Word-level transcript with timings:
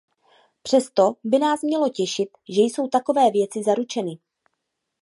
Přesto 0.61 1.13
by 1.23 1.39
nás 1.39 1.61
mělo 1.61 1.89
těšit, 1.89 2.29
že 2.49 2.61
jsou 2.61 2.87
takové 2.87 3.31
věci 3.31 3.63
zaručeny. 3.63 4.19